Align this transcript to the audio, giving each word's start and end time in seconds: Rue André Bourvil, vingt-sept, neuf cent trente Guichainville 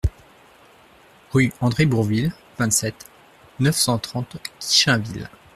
Rue 1.31 1.53
André 1.61 1.85
Bourvil, 1.85 2.33
vingt-sept, 2.57 3.05
neuf 3.59 3.75
cent 3.75 3.99
trente 3.99 4.37
Guichainville 4.59 5.29